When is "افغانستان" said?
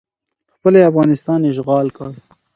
0.91-1.39